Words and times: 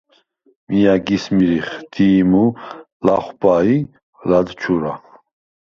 მი 0.67 0.79
ა̈გის 0.93 1.25
მირიხ: 1.35 1.67
დი̄ჲმუ, 1.91 2.45
ლახვბა 3.05 3.55
ი 3.73 3.77
ლადჩურა. 4.29 4.93